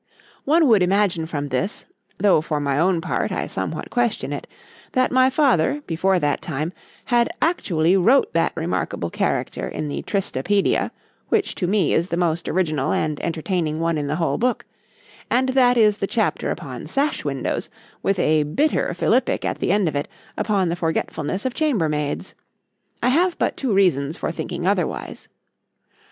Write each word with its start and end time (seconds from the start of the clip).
One 0.45 0.67
would 0.67 0.81
imagine 0.81 1.27
from 1.27 1.49
this——(though 1.49 2.41
for 2.41 2.59
my 2.59 2.79
own 2.79 3.01
part 3.01 3.31
I 3.31 3.45
somewhat 3.45 3.91
question 3.91 4.33
it)—that 4.33 5.11
my 5.11 5.29
father, 5.29 5.83
before 5.85 6.17
that 6.19 6.41
time, 6.41 6.73
had 7.05 7.29
actually 7.39 7.95
wrote 7.95 8.33
that 8.33 8.51
remarkable 8.55 9.11
character 9.11 9.67
in 9.67 9.89
the 9.89 10.01
Tristra 10.01 10.41
pædia, 10.41 10.89
which 11.29 11.53
to 11.53 11.67
me 11.67 11.93
is 11.93 12.07
the 12.07 12.17
most 12.17 12.49
original 12.49 12.91
and 12.91 13.21
entertaining 13.23 13.79
one 13.79 13.95
in 13.95 14.07
the 14.07 14.15
whole 14.15 14.39
book;—and 14.39 15.49
that 15.49 15.77
is 15.77 15.99
the 15.99 16.07
chapter 16.07 16.49
upon 16.49 16.87
sash 16.87 17.23
windows, 17.23 17.69
with 18.01 18.17
a 18.17 18.41
bitter 18.41 18.95
Philippick 18.95 19.45
at 19.45 19.59
the 19.59 19.71
end 19.71 19.87
of 19.87 19.95
it, 19.95 20.07
upon 20.35 20.69
the 20.69 20.75
forgetfulness 20.75 21.45
of 21.45 21.53
chamber 21.53 21.87
maids.—I 21.87 23.09
have 23.09 23.37
but 23.37 23.55
two 23.55 23.71
reasons 23.71 24.17
for 24.17 24.31
thinking 24.31 24.65
otherwise. 24.65 25.27